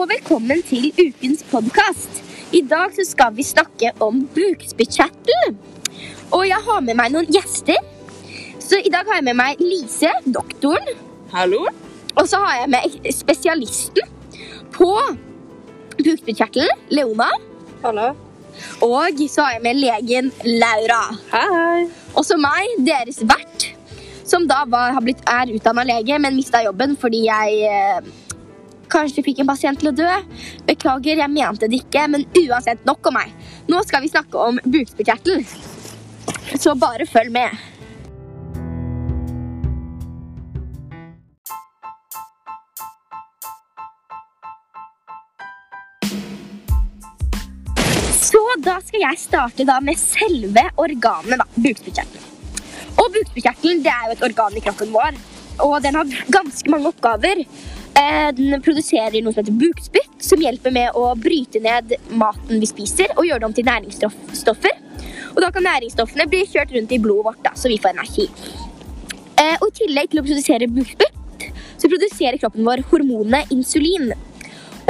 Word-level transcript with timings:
og 0.00 0.08
velkommen 0.08 0.62
til 0.64 0.86
ukens 0.96 1.42
podkast. 1.50 2.22
I 2.56 2.62
dag 2.64 2.94
så 2.96 3.04
skal 3.04 3.34
vi 3.36 3.44
snakke 3.44 3.90
om 4.00 4.22
bukspyttkjertel. 4.32 5.50
Og 6.32 6.46
jeg 6.48 6.56
har 6.68 6.78
med 6.86 6.96
meg 6.96 7.10
noen 7.12 7.28
gjester. 7.28 7.76
Så 8.64 8.78
i 8.80 8.88
dag 8.92 9.04
har 9.04 9.18
jeg 9.18 9.26
med 9.26 9.36
meg 9.36 9.60
Lise, 9.60 10.08
doktoren. 10.24 10.88
Hallo? 11.34 11.66
Og 12.14 12.30
så 12.30 12.40
har 12.40 12.62
jeg 12.62 12.70
med 12.72 13.10
spesialisten 13.12 14.08
på 14.72 14.88
bukspyttkjertelen, 15.98 16.80
Leona. 16.96 17.28
Hallo. 17.84 18.14
Og 18.86 19.20
så 19.28 19.44
har 19.44 19.58
jeg 19.58 19.64
med 19.68 19.82
legen 19.82 20.32
Laura. 20.48 21.02
Hei. 21.34 21.90
Og 22.14 22.24
så 22.24 22.40
meg, 22.40 22.72
deres 22.88 23.20
vert, 23.20 23.68
som 24.24 24.48
da 24.48 24.62
var, 24.64 24.96
har 24.96 25.04
blitt, 25.04 25.20
er 25.28 25.52
utdanna 25.52 25.84
lege, 25.92 26.16
men 26.24 26.40
mista 26.40 26.64
jobben 26.64 26.96
fordi 26.96 27.26
jeg 27.28 28.16
eh, 28.98 29.12
du 29.14 29.22
fikk 29.22 29.42
en 29.42 29.50
pasient 29.50 29.80
til 29.80 29.90
å 29.92 29.96
dø. 29.96 30.12
Beklager, 30.68 31.22
jeg 31.22 31.32
mente 31.32 31.68
det 31.70 31.82
ikke, 31.84 32.06
men 32.12 32.26
uansett, 32.42 32.84
nok 32.88 33.10
om 33.10 33.18
meg. 33.20 33.34
Nå 33.70 33.82
skal 33.86 34.04
vi 34.04 34.12
snakke 34.12 34.46
om 34.50 34.60
bukspyttkjertel. 34.64 35.44
Så 36.58 36.74
bare 36.78 37.06
følg 37.06 37.32
med. 37.34 37.54
Så 48.30 48.40
da 48.62 48.76
skal 48.84 49.02
jeg 49.02 49.18
starte 49.18 49.64
da 49.66 49.78
med 49.82 49.98
selve 49.98 50.66
organet, 50.78 51.40
da, 51.40 51.46
bukspyttkjertelen. 51.56 52.26
Og 53.00 53.12
bukspyttkjertelen 53.14 53.84
er 53.86 54.08
jo 54.08 54.16
et 54.16 54.24
organ 54.28 54.56
i 54.58 54.62
kroppen 54.64 54.90
vår, 54.94 55.18
og 55.64 55.76
den 55.84 55.96
har 55.98 56.16
ganske 56.32 56.72
mange 56.72 56.90
oppgaver. 56.90 57.42
Eh, 57.98 58.30
Den 58.36 58.62
produserer 58.62 59.22
noe 59.22 59.34
som 59.34 59.42
heter 59.42 59.56
bukspytt, 59.58 60.22
som 60.22 60.40
hjelper 60.42 60.72
med 60.74 60.96
å 60.96 61.10
bryte 61.18 61.60
ned 61.62 61.96
maten 62.10 62.60
vi 62.60 62.68
spiser 62.68 63.12
og 63.16 63.26
gjøre 63.26 63.42
det 63.42 63.48
om 63.50 63.56
til 63.56 63.68
næringsstoffer. 63.68 64.78
Og 65.34 65.40
da 65.42 65.50
kan 65.54 65.66
næringsstoffene 65.66 66.28
bli 66.30 66.44
kjørt 66.50 66.74
rundt 66.74 66.92
i 66.92 67.00
blodet 67.02 67.26
vårt, 67.28 67.42
da, 67.44 67.54
så 67.54 67.70
vi 67.70 67.78
får 67.78 67.94
energi. 67.94 68.28
Eh, 69.40 69.56
Og 69.60 69.68
i 69.68 69.76
tillegg 69.82 70.10
til 70.10 70.22
å 70.22 70.26
produsere 70.26 70.70
bukspytt, 70.70 71.46
så 71.80 71.88
produserer 71.88 72.38
kroppen 72.38 72.66
vår 72.66 72.84
hormonet 72.90 73.50
insulin. 73.54 74.12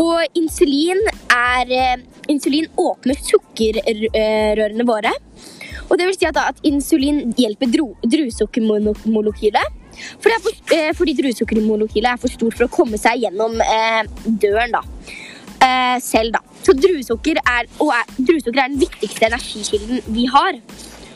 Og 0.00 0.24
insulin 0.34 1.00
er 1.30 1.70
eh, 1.70 2.06
Insulin 2.30 2.68
åpner 2.78 3.18
sukkerrørene 3.26 4.84
våre. 4.86 5.10
Og 5.90 5.98
det 5.98 6.06
vil 6.06 6.14
si 6.14 6.28
at, 6.28 6.36
at 6.38 6.60
insulin 6.62 7.32
hjelper 7.34 7.70
dro, 7.72 7.88
druesukkermolekylet. 8.06 9.79
For 10.20 10.36
for, 10.44 10.76
eh, 10.76 10.92
fordi 10.96 11.16
druesukkermolekylet 11.18 12.12
er 12.12 12.20
for 12.20 12.32
stort 12.32 12.56
for 12.58 12.68
å 12.68 12.72
komme 12.72 13.00
seg 13.00 13.24
gjennom 13.24 13.60
eh, 13.64 14.02
døren 14.26 14.76
da. 14.76 14.84
Eh, 15.60 15.98
selv. 16.04 16.32
da. 16.36 16.44
Så 16.64 16.74
druesukker 16.76 17.40
er, 17.40 17.66
er, 17.68 18.14
druesukker 18.18 18.62
er 18.62 18.72
den 18.72 18.80
viktigste 18.80 19.28
energikilden 19.30 20.02
vi 20.12 20.26
har. 20.32 20.60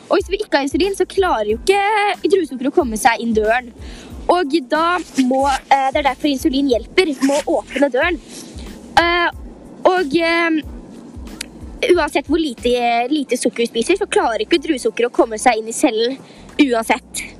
Og 0.09 0.19
hvis 0.19 0.31
vi 0.31 0.41
ikke 0.41 0.59
har 0.59 0.67
insulin, 0.67 0.97
så 0.97 1.07
klarer 1.09 1.53
jo 1.53 1.61
ikke 1.61 2.29
druesukker 2.29 2.69
å 2.69 2.75
komme 2.75 2.99
seg 3.01 3.23
inn 3.25 3.35
døren. 3.37 3.73
Og 4.31 4.53
da 4.71 4.99
må, 5.29 5.47
eh, 5.49 5.91
Det 5.93 6.01
er 6.01 6.09
derfor 6.11 6.29
insulin 6.29 6.69
hjelper 6.69 7.13
med 7.27 7.45
å 7.45 7.61
åpne 7.61 7.91
døren. 7.93 8.21
Eh, 8.97 9.31
og 9.85 10.17
eh, 10.17 10.61
uansett 11.93 12.29
hvor 12.29 12.41
lite, 12.41 13.09
lite 13.11 13.37
sukker 13.37 13.65
vi 13.65 13.67
spiser, 13.67 13.97
så 13.97 14.09
klarer 14.09 14.45
ikke 14.45 14.63
druesukker 14.63 15.09
å 15.09 15.13
komme 15.13 15.39
seg 15.41 15.59
inn 15.61 15.69
i 15.69 15.77
cellen 15.77 16.17
uansett. 16.61 17.34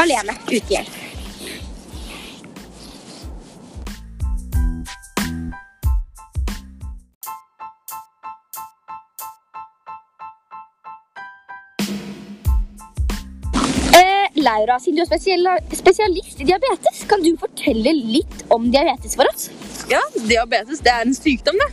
Alene. 0.00 0.32
Uten 0.48 0.68
hjelp. 0.68 0.88
Eh, 13.92 14.28
Laura, 14.34 14.80
siden 14.80 14.96
du 14.96 15.02
er 15.02 15.76
spesialist 15.76 16.40
i 16.40 16.44
diabetes, 16.48 17.04
kan 17.08 17.20
du 17.20 17.34
fortelle 17.36 17.92
litt 17.92 18.44
om 18.48 18.70
diabetes 18.72 19.18
for 19.20 19.28
oss? 19.28 19.50
Ja, 19.92 20.00
diabetes 20.16 20.80
det 20.80 20.96
er 20.96 21.04
en 21.04 21.16
sykdom, 21.16 21.60
det. 21.60 21.70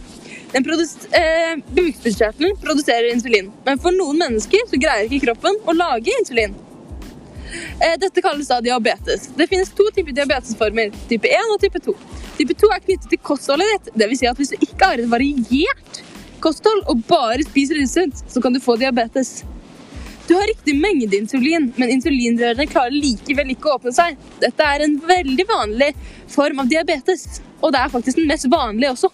Den 0.52 0.64
produs 0.68 0.98
eh, 1.16 1.56
produserer 1.72 3.12
insulin, 3.14 3.54
men 3.64 3.80
for 3.80 3.96
noen 3.96 4.20
mennesker 4.20 4.68
så 4.68 4.80
greier 4.84 5.08
ikke 5.08 5.30
kroppen 5.30 5.64
å 5.64 5.80
lage 5.80 6.12
insulin. 6.20 6.56
Eh, 7.80 7.96
dette 8.02 8.22
kalles 8.22 8.50
da 8.50 8.60
diabetes. 8.64 9.30
Det 9.38 9.48
finnes 9.50 9.70
to 9.78 9.88
typer 9.96 10.16
diabetesformer, 10.18 10.94
type 11.10 11.30
1 11.30 11.54
og 11.54 11.62
type 11.62 11.82
2. 11.88 11.96
Type 12.38 12.56
2 12.64 12.72
er 12.76 12.86
knyttet 12.86 13.12
til 13.14 13.22
kostholdet 13.30 13.74
ditt, 13.74 13.92
dvs. 14.02 14.22
Si 14.22 14.30
at 14.30 14.42
hvis 14.42 14.54
du 14.54 14.58
ikke 14.68 14.92
har 14.92 15.04
et 15.04 15.12
variert 15.12 16.02
kosthold 16.44 16.84
og 16.92 17.06
bare 17.10 17.46
spiser 17.46 17.80
usunt, 17.82 18.24
så 18.30 18.42
kan 18.44 18.54
du 18.54 18.62
få 18.64 18.78
diabetes. 18.80 19.42
Du 20.28 20.34
har 20.36 20.48
riktig 20.50 20.76
mengde 20.76 21.16
insulin, 21.16 21.70
men 21.80 21.92
insulinrørene 21.94 22.68
klarer 22.68 22.92
likevel 22.92 23.54
ikke 23.54 23.70
å 23.72 23.78
åpne 23.78 23.94
seg. 23.96 24.18
Dette 24.42 24.66
er 24.66 24.84
en 24.84 24.98
veldig 25.08 25.46
vanlig 25.48 25.94
form 26.34 26.60
av 26.64 26.72
diabetes, 26.72 27.40
og 27.62 27.72
det 27.72 27.80
er 27.80 27.94
faktisk 27.94 28.20
den 28.20 28.28
mest 28.28 28.50
vanlige 28.52 28.92
også. 28.92 29.12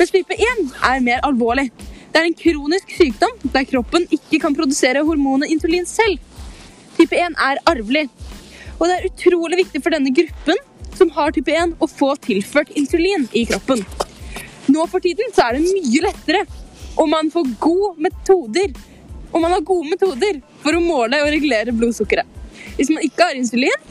Mens 0.00 0.10
type 0.10 0.34
1 0.34 0.64
er 0.90 1.04
mer 1.04 1.22
alvorlig. 1.26 1.68
Det 2.10 2.18
er 2.18 2.26
en 2.26 2.38
kronisk 2.38 2.90
sykdom 2.96 3.38
der 3.54 3.68
kroppen 3.68 4.06
ikke 4.10 4.40
kan 4.42 4.56
produsere 4.56 5.04
hormonet 5.06 5.52
insulin 5.52 5.86
selv. 5.86 6.18
Type 6.96 7.16
1 7.16 7.36
er 7.48 7.62
arvelig, 7.68 8.06
og 8.78 8.88
det 8.88 8.96
er 8.96 9.08
utrolig 9.10 9.60
viktig 9.64 9.82
for 9.84 9.94
denne 9.94 10.12
gruppen 10.16 10.60
som 10.96 11.12
har 11.12 11.32
type 11.36 11.52
1 11.52 11.76
å 11.82 11.88
få 11.90 12.14
tilført 12.24 12.72
insulin 12.78 13.28
i 13.36 13.44
kroppen. 13.48 13.84
Nå 14.72 14.86
for 14.90 15.04
tiden 15.04 15.32
så 15.36 15.46
er 15.46 15.58
det 15.58 15.68
mye 15.68 16.04
lettere, 16.08 16.44
og 16.96 17.08
man 17.12 17.28
får 17.30 17.52
gode 17.60 17.94
metoder 18.08 18.72
og 19.36 19.42
man 19.42 19.52
har 19.52 19.64
gode 19.68 19.90
metoder 19.90 20.38
for 20.62 20.76
å 20.76 20.82
måle 20.82 21.18
og 21.20 21.32
regulere 21.34 21.74
blodsukkeret. 21.76 22.28
Hvis 22.78 22.88
man 22.92 23.04
ikke 23.04 23.26
har 23.28 23.38
insulin, 23.38 23.82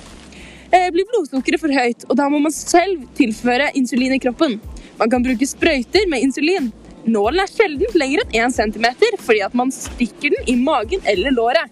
eh, 0.71 0.89
blir 0.91 1.05
blodsukkeret 1.11 1.61
for 1.61 1.69
høyt, 1.69 2.05
og 2.09 2.17
da 2.17 2.29
må 2.29 2.39
man 2.41 2.51
selv 2.51 3.03
tilføre 3.13 3.71
insulin 3.75 4.15
i 4.15 4.19
kroppen. 4.19 4.59
Man 4.97 5.09
kan 5.09 5.23
bruke 5.23 5.45
sprøyter 5.45 6.07
med 6.09 6.23
insulin. 6.23 6.71
Nålen 7.05 7.39
er 7.43 7.51
sjelden 7.51 7.93
lenger 7.93 8.23
enn 8.25 8.49
1 8.49 8.55
cm 8.55 8.87
fordi 9.21 9.43
at 9.45 9.53
man 9.53 9.69
stikker 9.69 10.33
den 10.33 10.49
i 10.49 10.55
magen 10.55 11.01
eller 11.05 11.31
låret. 11.31 11.69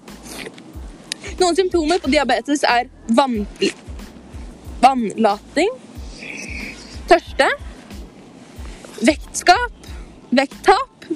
Noen 1.40 1.56
symptomer 1.58 2.00
på 2.04 2.12
diabetes 2.14 2.64
er 2.68 2.90
vann, 3.18 3.44
vannlating, 4.84 5.72
tørste, 7.10 7.48
vektskap, 9.04 9.88
vekttap 10.34 11.08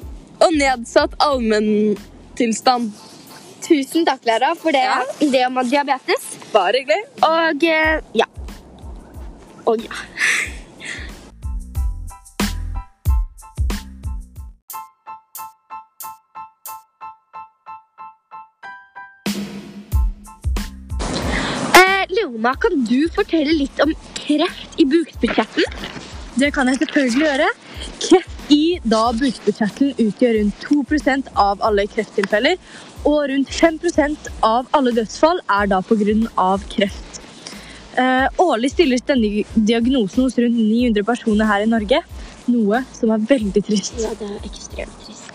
og 0.44 0.56
nedsatt 0.58 1.14
allmenntilstand. 1.24 2.92
Tusen 3.68 4.06
takk, 4.08 4.24
Lara, 4.28 4.54
for 4.56 4.72
det, 4.72 4.84
Ja. 4.86 5.02
det 5.20 5.46
om 5.48 5.58
diabetes. 5.70 6.28
Bare 6.54 6.82
hyggelig. 6.82 7.04
Og 7.26 7.64
eh, 7.64 8.02
ja. 8.16 8.28
Og 9.66 9.82
ja. 9.84 10.04
Leona, 22.38 22.56
kan 22.56 22.86
du 22.86 23.10
fortelle 23.10 23.54
litt 23.54 23.80
om 23.82 23.94
kreft 24.14 24.78
i 24.78 24.86
bukspyttkjertelen? 24.86 25.74
Det 26.38 26.52
kan 26.54 26.68
jeg 26.70 26.78
selvfølgelig 26.84 27.26
gjøre. 27.26 27.48
Kreft 28.04 28.52
i 28.54 28.80
da 28.86 29.08
bukspyttkjertelen 29.18 29.96
utgjør 29.98 30.38
rundt 30.38 30.68
2% 30.68 31.32
av 31.34 31.64
alle 31.66 31.88
krefttilfeller, 31.90 32.60
og 33.06 33.30
rundt 33.32 33.50
5% 33.50 34.30
av 34.46 34.70
alle 34.78 34.94
dødsfall 34.94 35.42
er 35.50 35.68
da 35.72 35.82
pga. 35.82 36.60
kreft. 36.70 37.22
Eh, 37.98 38.28
årlig 38.38 38.72
stilles 38.72 39.02
denne 39.02 39.44
diagnosen 39.56 40.24
hos 40.24 40.38
rundt 40.38 40.60
900 40.60 41.04
personer 41.04 41.46
her 41.46 41.66
i 41.66 41.72
Norge, 41.72 42.04
noe 42.46 42.84
som 42.94 43.10
er 43.12 43.18
veldig 43.18 43.64
trist. 43.66 43.98
Ja, 43.98 44.14
det 44.14 44.30
er 44.30 44.46
ekstremt 44.46 44.94
trist. 45.02 45.34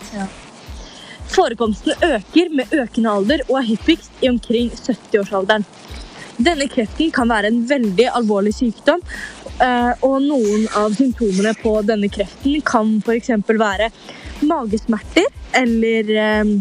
Forekomsten 1.33 1.91
øker 1.99 2.49
med 2.49 2.71
økende 2.71 3.09
alder 3.11 3.43
og 3.49 3.57
er 3.59 3.67
hyppigst 3.73 4.23
i 4.23 4.29
omkring 4.29 4.71
70-årsalderen. 4.71 5.67
Denne 6.41 6.65
kreften 6.71 7.11
kan 7.13 7.29
være 7.29 7.51
en 7.51 7.59
veldig 7.69 8.07
alvorlig 8.17 8.55
sykdom, 8.57 9.01
eh, 9.61 9.91
og 10.01 10.15
noen 10.25 10.65
av 10.79 10.95
symptomene 10.97 11.53
på 11.59 11.75
denne 11.85 12.09
kreften 12.13 12.57
kan 12.65 12.95
f.eks. 13.03 13.29
være 13.45 13.91
magesmerter, 14.49 15.29
eller 15.59 16.09
eh, 16.17 16.53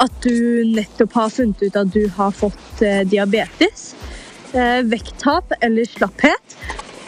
at 0.00 0.16
du 0.24 0.64
nettopp 0.72 1.18
har 1.18 1.32
funnet 1.34 1.60
ut 1.66 1.76
at 1.76 1.92
du 1.92 2.06
har 2.16 2.32
fått 2.32 2.84
eh, 2.86 3.02
diabetes, 3.08 3.92
vekttap 4.90 5.52
eller 5.62 5.86
slapphet, 5.86 6.56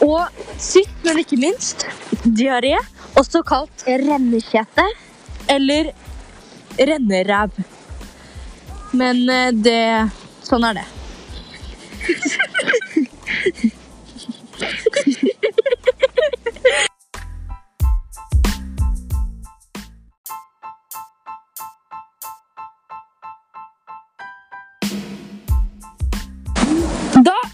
og 0.05 0.45
sist, 0.63 0.93
men 1.03 1.19
ikke 1.25 1.41
minst, 1.43 1.89
diaré, 2.23 2.77
også 3.19 3.43
kalt 3.47 3.83
Rennekjete. 3.89 4.85
eller 5.51 5.91
renneræv. 6.79 7.59
Men 8.95 9.27
det 9.59 9.83
Sånn 10.47 10.65
er 10.69 10.83
det. 10.83 11.02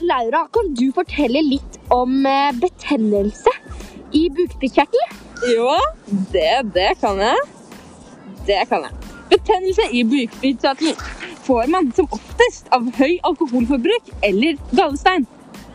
Laura, 0.09 0.47
kan 0.53 0.71
du 0.79 0.87
fortelle 0.97 1.41
litt 1.45 1.75
om 1.93 2.25
eh, 2.27 2.55
betennelse 2.57 3.53
i 4.17 4.29
bukspyttkjertel? 4.33 5.17
Jo, 5.53 5.75
det, 6.33 6.53
det 6.73 6.95
kan 7.03 7.21
jeg. 7.21 7.43
Det 8.49 8.63
kan 8.71 8.87
jeg. 8.87 9.11
Betennelse 9.35 9.89
i 9.93 10.05
bukspyttkjertelen 10.09 10.97
får 11.45 11.69
man 11.75 11.91
som 11.97 12.09
oftest 12.17 12.73
av 12.73 12.89
høy 12.97 13.19
alkoholforbruk 13.29 14.09
eller 14.31 14.57
gallestein. 14.73 15.29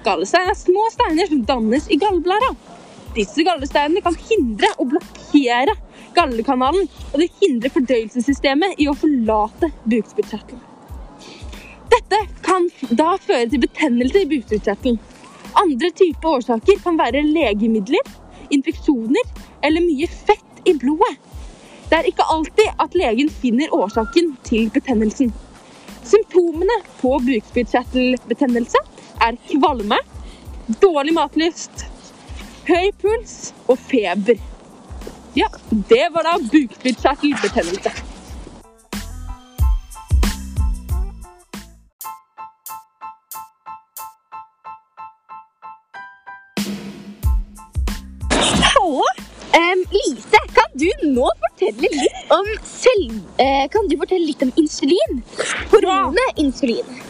Gallestein 0.07 0.49
er 0.49 0.57
små 0.57 0.89
steiner 0.95 1.29
som 1.29 1.45
dannes 1.53 1.87
i 1.93 2.01
gallblæra. 2.01 2.53
Disse 3.13 3.45
gallesteinene 3.45 4.01
kan 4.01 4.17
hindre 4.31 4.73
og 4.79 4.95
blokkere 4.95 5.77
gallekanalen, 6.17 6.89
og 7.13 7.21
det 7.21 7.29
hindrer 7.41 7.73
fordøyelsessystemet 7.73 8.81
i 8.81 8.89
å 8.89 8.97
forlate 8.97 9.69
bukspyttkjertelen. 9.85 10.72
Dette 11.93 12.19
kan 12.41 12.69
da 12.97 13.13
føre 13.21 13.45
til 13.51 13.61
betennelse 13.61 14.23
i 14.23 14.29
bukspyttkjertelen. 14.31 14.95
Andre 15.61 15.89
typer 15.93 16.39
årsaker 16.39 16.79
kan 16.81 16.97
være 16.97 17.21
legemidler, 17.27 18.07
infeksjoner 18.55 19.27
eller 19.67 19.85
mye 19.85 20.07
fett 20.09 20.69
i 20.69 20.73
blodet. 20.81 21.13
Det 21.89 21.99
er 21.99 22.09
ikke 22.09 22.25
alltid 22.33 22.81
at 22.81 22.95
legen 22.97 23.29
finner 23.29 23.75
årsaken 23.77 24.31
til 24.47 24.71
betennelsen. 24.73 25.29
Symptomene 26.03 26.79
på 27.01 27.11
bukspyttkjertelbetennelse 27.27 28.81
er 29.27 29.37
kvalme, 29.51 29.99
dårlig 30.81 31.13
matlyst, 31.13 31.85
høy 32.65 32.89
puls 33.03 33.53
og 33.67 33.77
feber. 33.91 34.41
Ja, 35.37 35.51
det 35.91 36.07
var 36.15 36.25
da 36.31 36.39
bukspyttkjertelbetennelse. 36.41 38.12
Fortelle 51.77 52.03
litt 52.03 52.33
om 52.33 52.49
selv... 52.67 53.15
eh, 53.41 53.65
kan 53.73 53.87
du 53.89 53.97
fortelle 53.97 54.25
litt 54.25 54.43
om 54.45 54.51
insulin? 54.59 55.23
Hormonet 55.71 56.41
insulin. 56.43 57.01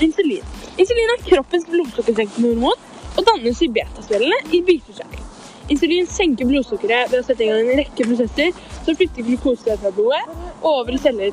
Insulin. 0.00 0.44
Insulin 0.76 1.14
er 1.14 1.22
kroppens 1.24 1.64
blodsukkersenkende 1.70 2.52
hormon 2.52 2.78
og 3.16 3.24
dannes 3.30 3.62
i 3.64 3.70
betacellene 3.72 4.38
i 4.52 4.60
bukspyttkjertelen. 4.66 5.32
Insulin 5.72 6.06
senker 6.06 6.46
blodsukkeret 6.46 7.10
ved 7.10 7.22
å 7.22 7.26
sette 7.26 7.42
i 7.42 7.48
gang 7.50 7.66
en 7.66 7.80
rekke 7.80 8.06
prosesser 8.06 8.52
som 8.84 8.94
flytter 8.94 9.26
glukose 9.26 9.78
fra 9.80 9.90
blodet 9.96 10.22
og 10.60 10.68
over 10.76 10.94
i 10.94 11.00
celler. 11.02 11.32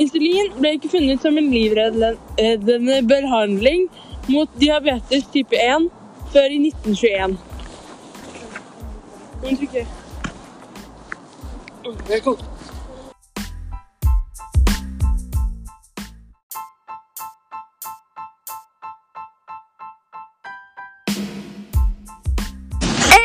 Insulin 0.00 0.50
ble 0.56 0.74
ikke 0.78 0.90
funnet 0.96 1.22
som 1.22 1.36
en 1.38 1.52
livreddende 1.52 2.98
behandling 3.10 3.86
mot 4.30 4.58
diabetes 4.58 5.28
type 5.34 5.56
1 5.60 5.90
før 6.32 6.48
i 6.50 6.60
1921. 6.72 7.38
Eh, 11.80 11.88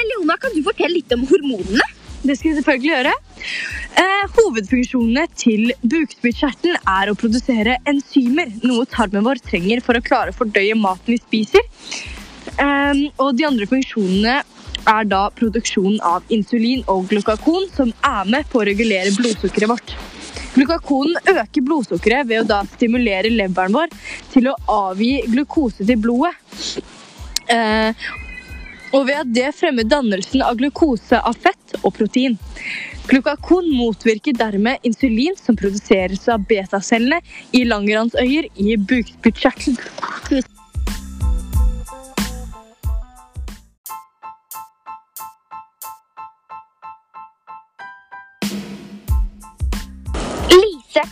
Leona, 0.07 0.37
kan 0.39 0.53
du 0.55 0.63
fortelle 0.63 0.93
litt 0.93 1.11
om 1.11 1.25
hormonene? 1.27 1.83
Det 2.23 2.37
skal 2.37 2.53
jeg 2.53 2.61
selvfølgelig 2.61 2.93
gjøre. 2.93 3.13
Eh, 3.99 4.23
hovedfunksjonene 4.37 5.27
til 5.35 5.75
bukspyttkjertelen 5.83 6.79
er 6.79 7.11
å 7.11 7.19
produsere 7.19 7.75
enzymer, 7.83 8.55
noe 8.63 8.87
tarmen 8.87 9.27
vår 9.27 9.43
trenger 9.43 9.83
for 9.83 9.99
å 9.99 10.05
klare 10.05 10.31
å 10.31 10.39
fordøye 10.39 10.79
maten 10.79 11.11
vi 11.11 11.19
spiser. 11.19 11.67
Eh, 12.55 13.03
og 13.19 13.35
de 13.35 13.51
andre 13.51 13.67
funksjonene 13.67 14.43
er 14.89 15.07
da 15.09 15.27
produksjonen 15.35 16.01
av 16.05 16.25
insulin 16.33 16.83
og 16.91 17.07
glukakon, 17.11 17.69
som 17.75 17.93
er 18.05 18.29
med 18.29 18.49
på 18.51 18.61
å 18.61 18.67
regulere 18.67 19.13
blodsukkeret 19.17 19.71
vårt. 19.71 19.95
Glukakonen 20.55 21.17
øker 21.35 21.65
blodsukkeret 21.67 22.29
ved 22.29 22.43
å 22.43 22.49
da 22.53 22.61
stimulere 22.75 23.31
leveren 23.33 23.75
vår 23.75 23.91
til 24.31 24.47
å 24.51 24.55
avgi 24.71 25.17
glukose 25.27 25.83
til 25.83 25.99
blodet. 25.99 26.31
Eh, 27.51 28.05
og 28.95 29.09
ved 29.09 29.19
at 29.19 29.31
det 29.35 29.49
fremmer 29.57 29.87
dannelsen 29.89 30.43
av 30.45 30.55
glukose 30.59 31.19
av 31.19 31.35
fett 31.43 31.75
og 31.81 31.91
protein. 31.97 32.37
Glukakon 33.09 33.67
motvirker 33.75 34.33
dermed 34.37 34.87
insulin 34.87 35.35
som 35.37 35.57
produseres 35.59 36.23
av 36.31 36.47
betacellene 36.47 37.19
i 37.53 37.65
langransøyer 37.67 38.47
i 38.55 38.77
bukspyttkjertelen. 38.79 40.54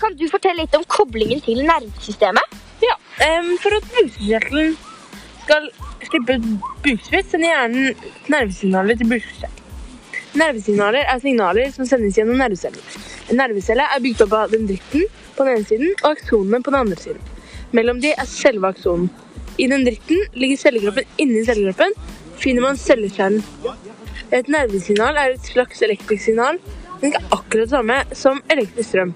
Kan 0.01 0.15
du 0.17 0.25
fortelle 0.31 0.63
litt 0.63 0.75
om 0.77 0.85
koblingen 0.89 1.41
til 1.43 1.63
nervesystemet? 1.67 2.59
Ja, 2.83 2.95
um, 3.39 3.53
For 3.61 3.75
at 3.77 3.89
bukspyttkjertelen 3.95 4.77
skal 5.43 5.67
slippe 6.07 6.37
ut 6.37 6.47
bukspytt, 6.85 7.29
sender 7.31 7.51
hjernen 7.51 8.07
nervesignaler 8.31 8.99
til 8.99 9.11
bukspyttkjertelen. 9.11 9.59
Nervesignaler 10.33 11.05
er 11.05 11.19
signaler 11.21 11.73
som 11.75 11.85
sendes 11.85 12.17
gjennom 12.17 12.39
nerveceller. 12.41 12.81
En 13.29 13.37
nervecelle 13.37 13.85
er 13.85 14.01
bygd 14.01 14.23
opp 14.25 14.33
av 14.39 14.55
dendritten 14.55 15.05
på 15.35 15.45
den 15.45 15.59
ene 15.59 15.67
siden 15.69 15.91
og 15.99 16.07
aksonene 16.15 16.61
på 16.65 16.73
den 16.73 16.79
andre 16.79 16.97
siden. 16.97 17.29
Mellom 17.77 18.01
de 18.01 18.15
er 18.17 18.29
selve 18.29 18.71
aksonen. 18.73 19.11
I 19.61 19.67
dendritten 19.69 20.23
ligger 20.33 20.57
cellekroppen 20.63 21.21
inni 21.21 21.43
cellekroppen. 21.45 21.93
Finner 22.41 22.65
man 22.65 22.81
cellekjernen. 22.81 23.45
Et 24.33 24.49
nervesignal 24.49 25.19
er 25.21 25.35
et 25.35 25.45
slags 25.45 25.85
elektrisk 25.85 26.31
signal, 26.31 26.57
men 26.97 27.11
ikke 27.11 27.23
akkurat 27.29 27.67
det 27.67 27.73
samme 27.75 27.99
som 28.17 28.41
elektrisk 28.49 28.89
strøm. 28.89 29.13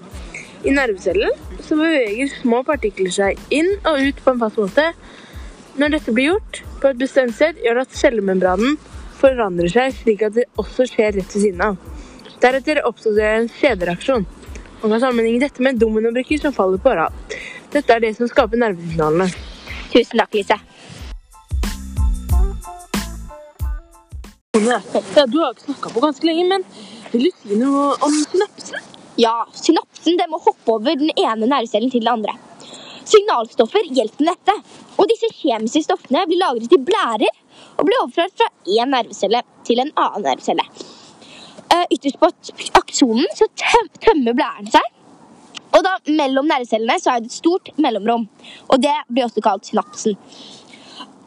I 0.66 0.72
nervecellen 0.74 1.30
så 1.62 1.76
beveger 1.78 2.30
små 2.40 2.64
partikler 2.66 3.12
seg 3.14 3.38
inn 3.54 3.68
og 3.86 4.00
ut 4.02 4.22
på 4.24 4.32
en 4.32 4.40
fast 4.40 4.58
måte. 4.58 4.86
Når 5.78 5.92
dette 5.94 6.14
blir 6.14 6.32
gjort 6.32 6.62
på 6.82 6.90
et 6.90 6.98
bestemt 6.98 7.36
sted, 7.36 7.60
gjør 7.62 7.78
det 7.78 7.84
at 7.86 7.98
cellemembranen 8.00 8.78
forandrer 9.20 9.70
seg 9.70 9.94
slik 10.00 10.24
at 10.26 10.34
det 10.34 10.48
også 10.58 10.88
skjer 10.90 11.14
rett 11.14 11.36
ved 11.36 11.44
siden 11.44 11.62
av. 11.62 11.78
Deretter 12.42 12.82
oppstår 12.86 13.14
det 13.18 13.28
en 13.36 13.48
kjedereaksjon. 13.60 14.26
Man 14.82 14.94
kan 14.94 15.02
sammenligne 15.02 15.42
dette 15.42 15.62
med 15.62 15.78
dominobrikker 15.78 16.42
som 16.42 16.54
faller 16.54 16.82
på 16.82 16.94
rad. 16.94 17.14
Dette 17.72 17.94
er 17.94 18.02
det 18.02 18.14
som 18.18 18.30
skaper 18.30 18.58
nervesignalene. 18.58 19.30
Tusen 19.92 20.22
takk, 20.22 20.34
Lise. 20.34 20.58
Ja, 24.58 24.78
du 25.26 25.38
har 25.38 25.54
ikke 25.54 25.68
snakka 25.68 25.94
på 25.94 26.02
ganske 26.02 26.26
lenge, 26.26 26.46
men 26.50 26.64
vil 27.12 27.28
du 27.28 27.34
si 27.38 27.58
noe 27.58 27.92
om 28.04 28.22
synapsen? 28.26 28.87
Ja, 29.18 29.32
synapsen 29.50 30.20
må 30.30 30.38
hoppe 30.38 30.76
over 30.76 30.94
den 30.98 31.10
ene 31.18 31.48
nervecellen 31.50 31.90
til 31.90 32.04
den 32.04 32.12
andre. 32.12 32.36
Signalstoffer 33.08 33.88
hjelper 33.96 34.24
med 34.24 34.36
dette. 34.36 34.54
Og 34.98 35.08
disse 35.10 35.30
kjemiske 35.40 35.82
stoffene 35.86 36.22
blir 36.28 36.38
lagret 36.38 36.74
i 36.74 36.78
blærer 36.78 37.40
og 37.78 37.86
blir 37.86 37.98
overført 38.02 38.34
fra 38.38 38.48
én 38.66 38.92
nervecelle 38.94 39.42
til 39.66 39.82
en 39.82 39.90
annen 39.98 40.26
nervecelle. 40.26 40.64
Eh, 41.68 41.84
Ytterst 41.96 42.18
på 42.20 42.30
aksonen 42.78 43.26
så 43.34 43.48
tømmer 44.04 44.38
blæren 44.38 44.70
seg. 44.72 44.86
Og 45.74 45.82
da 45.84 45.96
mellom 46.06 46.46
nervecellene 46.48 46.98
så 47.02 47.14
er 47.16 47.22
det 47.24 47.32
et 47.32 47.38
stort 47.40 47.72
mellomrom. 47.76 48.28
Og 48.70 48.82
det 48.82 48.94
blir 49.10 49.26
også 49.26 49.42
kalt 49.44 49.66
synapsen. 49.66 50.14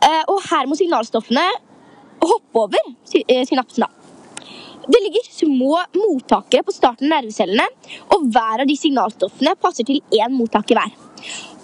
Eh, 0.01 0.24
Og 0.27 0.39
her 0.50 0.67
må 0.67 0.79
signalstoffene 0.79 1.43
hoppe 2.21 2.63
over 2.67 2.79
eh, 3.27 3.43
synapsen. 3.48 3.83
da. 3.83 4.00
Det 4.88 5.01
ligger 5.03 5.31
små 5.31 5.83
mottakere 5.93 6.63
på 6.63 6.73
starten 6.73 7.11
av 7.11 7.19
nervecellene, 7.21 7.67
og 8.15 8.29
hver 8.33 8.63
av 8.63 8.69
de 8.69 8.77
signalstoffene 8.79 9.53
passer 9.61 9.85
til 9.88 10.01
én 10.17 10.33
mottaker 10.33 10.77
hver. 10.77 10.95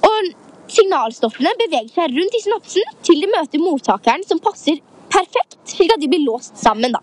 Og 0.06 0.30
signalstoffene 0.72 1.56
beveger 1.58 1.90
seg 1.96 2.14
rundt 2.14 2.38
i 2.38 2.44
synapsen 2.44 2.98
til 3.08 3.24
de 3.24 3.32
møter 3.32 3.64
mottakeren 3.64 4.26
som 4.28 4.42
passer 4.44 4.82
perfekt, 5.10 5.58
slik 5.66 5.96
at 5.96 6.04
de 6.04 6.12
blir 6.12 6.26
låst 6.28 6.60
sammen. 6.62 6.94
Da. 6.94 7.02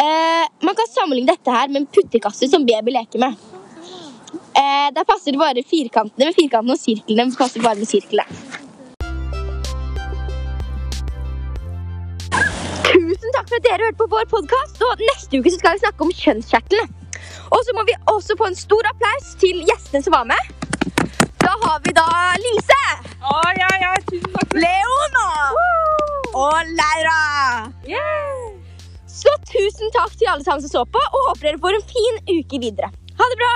Eh, 0.00 0.46
man 0.66 0.74
kan 0.74 0.90
sammenligne 0.90 1.36
dette 1.36 1.54
her 1.54 1.68
med 1.68 1.84
en 1.84 1.90
puttekasse 1.94 2.48
som 2.50 2.66
baby 2.66 2.96
leker 2.96 3.22
med. 3.22 3.36
Eh, 4.58 4.88
der 4.96 5.06
passer 5.06 5.38
bare 5.38 5.62
firkantene 5.62 6.30
med 6.30 6.34
firkantene 6.34 6.74
og 6.74 6.82
sirklene 6.82 7.36
passer 7.38 7.62
bare 7.62 7.78
med 7.78 7.90
sirklene. 7.90 8.49
For 13.50 13.58
at 13.58 13.66
dere 13.66 13.86
hørte 13.88 13.98
på 13.98 14.08
vår 14.14 14.26
podkast. 14.30 14.82
Og 14.86 15.02
neste 15.02 15.40
uke 15.40 15.50
så 15.50 15.58
skal 15.58 15.76
vi 15.76 15.82
snakke 15.84 16.06
om 16.06 16.12
kjønnskjertlene. 16.22 16.86
Og 17.50 17.64
så 17.66 17.74
må 17.74 17.84
vi 17.88 17.96
også 18.12 18.36
få 18.38 18.50
en 18.50 18.58
stor 18.58 18.86
applaus 18.92 19.34
til 19.42 19.64
gjestene 19.66 20.04
som 20.06 20.14
var 20.14 20.28
med. 20.30 20.52
Da 21.40 21.54
har 21.64 21.80
vi 21.84 21.94
da 21.96 22.06
Lise, 22.44 22.78
Å, 23.20 23.38
ja, 23.58 23.70
ja, 23.82 23.94
tusen 24.06 24.30
takk. 24.36 24.54
Leona 24.54 25.26
og 26.36 26.70
Laura. 26.78 27.18
Så 29.10 29.34
tusen 29.50 29.92
takk 29.96 30.14
til 30.14 30.30
alle 30.30 30.46
sammen 30.46 30.64
som 30.64 30.72
så 30.72 30.86
på, 30.86 31.02
og 31.10 31.28
håper 31.32 31.50
dere 31.50 31.62
får 31.64 31.80
en 31.80 31.90
fin 31.90 32.24
uke 32.30 32.62
videre. 32.62 32.94
Ha 33.18 33.34
det 33.34 33.42
bra! 33.42 33.54